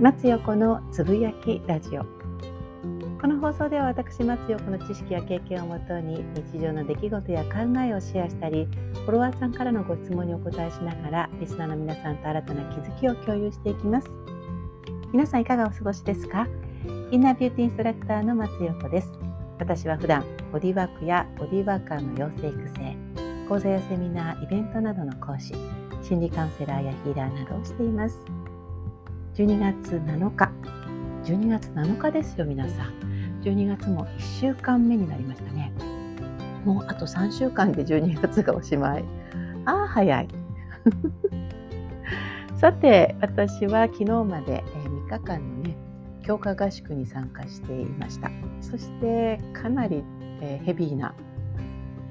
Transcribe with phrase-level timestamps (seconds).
[0.00, 2.04] 松横のつぶやきラジオ。
[3.20, 14.10] この放送では私松横の知識や経験をもとに日常の出来事や考えをシェアしたりフォロワーさんからのご質問にお答えしながらリスナーの皆さんと新たな気づきを共有していきます。
[15.12, 16.48] 皆さんいかがお過ごしですか？
[17.12, 19.12] インナービューティーインストラクターの松横です。
[19.58, 22.96] 私は普段ボディワークやボディワーカーの養成育成
[23.48, 25.54] 講座やセミナーイベントなどの講師
[26.02, 28.18] 心理カウンセラーやヒーラーなどをしています。
[29.34, 30.48] 12月7日。
[31.24, 33.40] 12月7日ですよ皆さん。
[33.42, 35.72] 12月も1週間目になりましたね。
[36.64, 39.04] もうあと3週間で12月がおしまい。
[39.64, 40.28] ああ早い。
[42.54, 44.62] さて私は昨日まで
[45.08, 45.76] 3日間のね
[46.22, 48.30] 強化合宿に参加していました。
[48.60, 50.04] そしてかなり
[50.40, 51.12] えヘビーな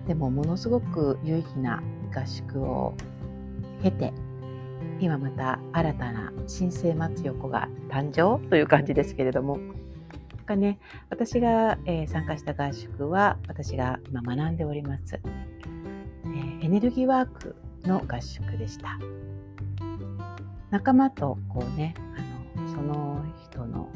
[0.08, 1.82] でもものすごく有意義な
[2.14, 2.94] 合宿を
[3.82, 4.12] 経て
[5.04, 9.60] 今また新たな新生松横が誕生という感じですけれども。
[10.46, 18.98] がね私が、えー、参加した合宿は私が今学んでおります、えー、エネルギーワークの合宿でした。
[20.70, 21.96] 仲間とこうね
[22.56, 23.90] あのその人の、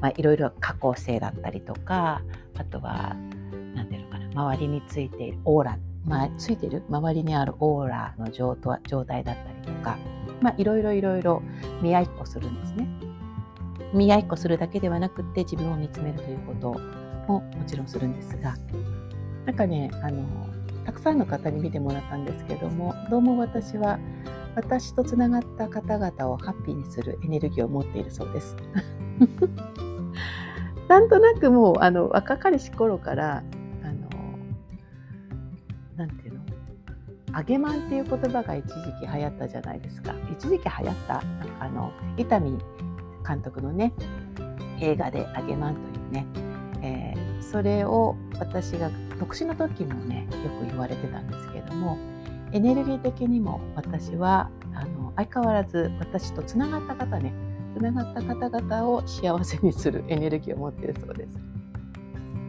[0.00, 2.22] まあ、いろいろ過去性だったりとか
[2.56, 3.14] あとは
[3.74, 6.82] 何ていうのかな周りについているオーラまあ、ついてる？
[6.88, 8.80] 周りにあるオーラの状態
[9.22, 9.98] だったりとか、
[10.40, 11.42] まあ、いろいろいろいろ
[11.82, 12.88] 見合いっこするんですね。
[13.94, 16.72] 見合いっこするだけではなくって自分を見つめるということ
[17.26, 18.54] ももちろんするんですが
[19.46, 20.26] なんかねあの
[20.84, 23.98] たくさんの方に見てもらったんですけどもどうも私は
[24.56, 28.56] 私とつながった方々をハッピーにするエネルギーを持っているそうです。
[30.88, 33.42] なんとなくもうあの若かりし頃から
[35.96, 36.40] 何ていうの？
[37.38, 41.22] 揚げまんっていう言葉が一時期流行ったじゃないですか一時期流行った
[41.60, 42.58] あの伊丹
[43.26, 43.92] 監督のね
[44.80, 46.26] 映画で「揚げまん」というね、
[46.82, 48.90] えー、それを私が
[49.20, 51.96] 特殊な時もねよく言われてたんですけれども
[52.50, 57.32] エネルギー的にも私はあの相変わらず私とつながった方ね
[57.76, 61.47] つながった方々を幸せにするエネルギーを持っているそうです。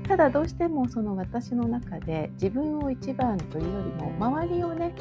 [0.10, 4.96] ただどうしてもその私の中で自分を一番というよりも周りをね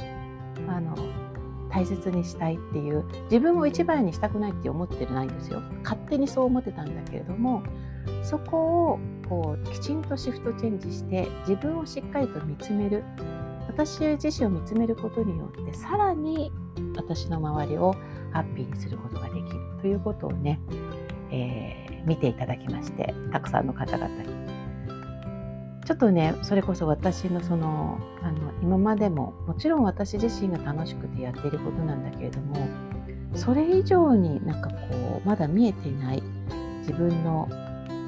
[0.69, 0.95] あの
[1.71, 5.63] 大切にしたいっていう自分を一番にしたくないって思ってないんですよ。
[5.83, 7.63] 勝手にそう思ってたんだけれども
[8.23, 8.99] そこを
[9.29, 13.03] こうきちんとシフトチェンジして自分をしっかりと見つめる。
[13.67, 16.51] 私自身を見つめることによってさらに
[16.97, 17.93] 私の周りを
[18.33, 19.49] ハッピーにすることができる
[19.81, 20.59] ということをね、
[21.31, 24.38] えー、見ていただきましてたくさんの方々に。
[25.89, 32.69] ちょっとねそれこそ私のそのあの今までももちろん私自身が楽しくてやっていることなんだけれども
[33.35, 36.23] それ以上になんかこうまだ見えていない
[36.81, 37.49] 自分の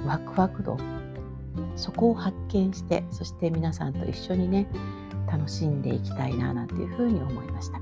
[0.06, 0.76] ワクワク度
[1.74, 4.66] そこを発見してそして皆さんと一緒にね
[5.26, 7.80] 楽しんでいきたいななんていうふうに思いました。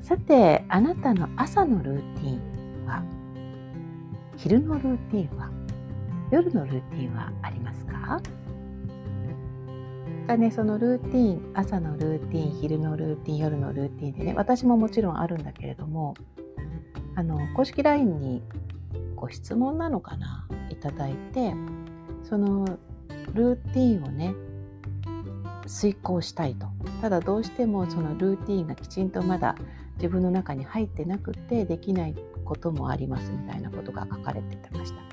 [0.00, 3.02] さてあなたの朝のルーティンは？
[4.38, 5.50] 昼のルーティンは？
[6.32, 8.22] 夜のルーティンはありますか？
[10.26, 16.14] がね、そのルーティン朝のルーティン昼のルーティン夜のルーティンでね私ももちろんあるんだけれども
[17.16, 18.42] あの公式 LINE に
[19.14, 20.48] ご質問なのかな？
[20.70, 21.52] いただいて
[22.24, 22.78] その
[23.34, 24.34] ルーティンをね
[25.66, 26.66] 遂行したいと。
[27.02, 29.54] ただどうしてもそのルーティンがきちんとまだ
[29.96, 32.14] 自分の中に入ってなくてできない
[32.46, 35.11] こともありますみたいなことが書かれてました。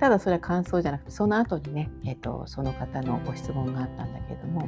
[0.00, 4.66] ただそれは感想じゃなくてその後にね、えーと、その方のご質問があったんだけども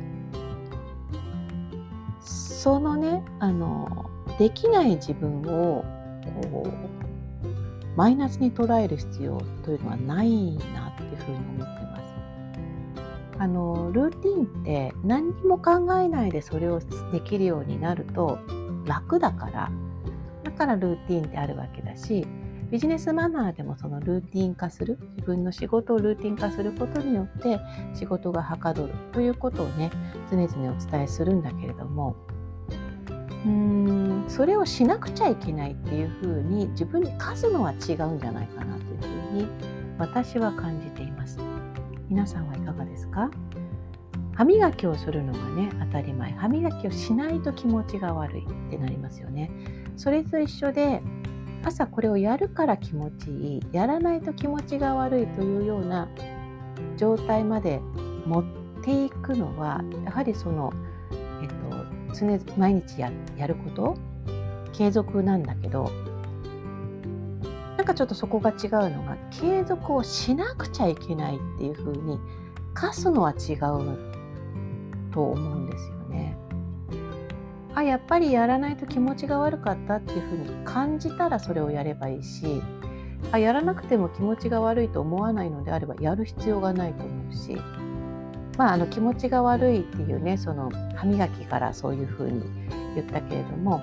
[2.21, 5.85] そのねあのできない自分を
[6.53, 6.93] こう
[7.97, 12.03] マイナスに捉える必要というのはないなっていうふうに思ってます。
[13.39, 16.79] あのルーティンって何にも考えないでそれを
[17.11, 18.39] できるようになると
[18.85, 19.71] 楽だから
[20.45, 22.27] だからルーティンってあるわけだし
[22.73, 27.61] ビジネスマナーでもそのルーティン化する自分の仕事をルーティン化することによって
[27.93, 29.91] 仕事がはかどるということをね
[30.31, 32.17] 常々お伝えするんだけれども
[33.45, 39.49] うーんそれをしなくちゃいけないっていうふうに自分に課すのは違うんじゃないかなというふうに
[39.99, 41.39] 私は感じています。
[42.09, 43.31] 皆さんはいかがですか？
[44.35, 49.51] 歯磨きをするのがね当たり前歯磨きをしないと気持ちが悪いってなりますよね。
[49.99, 51.03] それと一緒で
[51.65, 56.09] 朝これをやるから気持ちいいやらないと気持ちが悪いというような
[56.97, 57.81] 状態まで
[58.27, 58.45] 持っ
[58.83, 60.73] ていくのはやはりその、
[61.43, 61.49] えっ
[62.11, 63.97] と、常毎日ややること？
[64.73, 65.91] 継続なんだけど
[67.77, 68.57] なんかちょっとそこが違う
[68.91, 72.19] のが継続をしなくちゃいけないっていう風に
[72.73, 73.59] 課すのは違う
[75.13, 76.32] と思うんですよね。
[77.75, 82.63] あやっぱりやらないと気持ちが悪かったっていう風に感じたらそれをやればいいし
[83.31, 87.57] あやらなくても気持ちが悪いと思わないのであればやる必要がないと思うし、
[88.59, 92.43] まあ、あの気持ちが悪いっていうねその歯磨きからそういう風に
[92.95, 93.79] 言ったけれども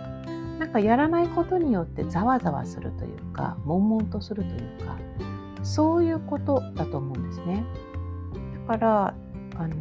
[0.60, 4.98] なんかやらないことによってざわざわするというか悶々とするというか
[5.64, 7.66] そういうことだと思うんですね。
[8.68, 9.14] だから
[9.56, 9.76] あの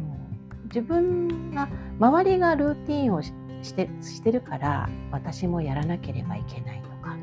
[0.65, 1.67] 自分が
[1.99, 3.21] 周りがルーティンを
[3.61, 7.17] してしてるから私もやらなければいけないとか。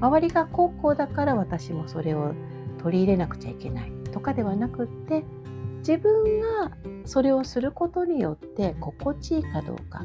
[0.00, 2.32] 周りが高校だから私もそれを
[2.78, 5.24] 取り入れなくちゃいけないとかではなくって
[5.78, 6.72] 自分が
[7.04, 10.04] それをすることによって心地いいかどうか。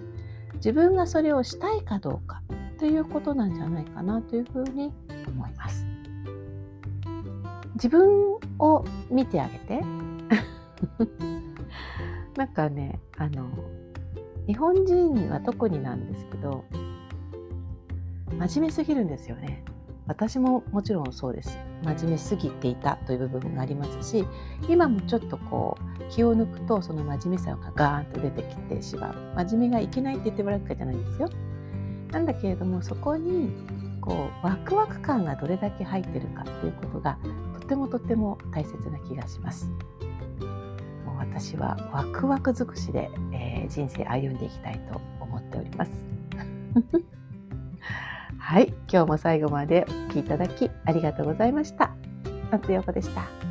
[0.56, 2.42] 自分がそれをしたいかどうか。
[2.80, 4.92] ということなんじゃないかなというふうに
[5.28, 5.86] 思います。
[7.76, 9.82] 自分を見てあげて。
[12.36, 13.48] なんかねあの
[14.48, 16.66] 日本人は特になんですけど
[18.38, 19.64] 真面目すぎるんですよね。
[20.08, 21.58] 私ももちろんそうです。
[21.84, 24.26] 真面目すぎていたという部分がありますし
[24.70, 29.16] 今もちょっとこう気を抜くとその真面目さがガーンと出てきてしまう。
[29.36, 31.30] 真面目がいけないって言ってもらうわけじゃないんですよ。
[32.12, 33.52] なんだけれどもそこに
[34.00, 37.18] こうワクワク感がどれだけ入ってるかっていうことが
[37.60, 39.72] とてもとても大切な気がします。
[41.32, 45.92] 私はワクワク尽くしで、えー、人生歩んでいきたいと思っております
[48.38, 51.96] はい、今日も最後までお聴きいただきありがとうございました。
[52.52, 53.45] 松横でした。